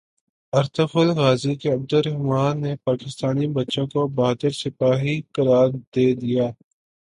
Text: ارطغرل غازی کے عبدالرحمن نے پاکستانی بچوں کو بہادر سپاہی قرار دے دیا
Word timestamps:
ارطغرل 0.53 1.09
غازی 1.15 1.53
کے 1.55 1.69
عبدالرحمن 1.71 2.61
نے 2.61 2.75
پاکستانی 2.85 3.47
بچوں 3.55 3.85
کو 3.87 4.07
بہادر 4.15 4.51
سپاہی 4.61 5.15
قرار 5.33 5.67
دے 5.93 6.07
دیا 6.21 6.47